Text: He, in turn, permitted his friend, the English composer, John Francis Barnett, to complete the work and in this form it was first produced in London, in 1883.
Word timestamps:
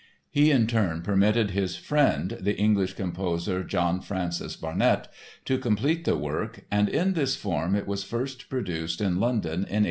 He, 0.31 0.49
in 0.49 0.65
turn, 0.65 1.03
permitted 1.03 1.51
his 1.51 1.75
friend, 1.75 2.35
the 2.41 2.57
English 2.57 2.95
composer, 2.95 3.63
John 3.63 4.01
Francis 4.01 4.55
Barnett, 4.55 5.07
to 5.45 5.59
complete 5.59 6.05
the 6.05 6.17
work 6.17 6.65
and 6.71 6.89
in 6.89 7.13
this 7.13 7.35
form 7.35 7.75
it 7.75 7.85
was 7.85 8.03
first 8.03 8.49
produced 8.49 8.99
in 8.99 9.19
London, 9.19 9.53
in 9.53 9.59
1883. 9.59 9.79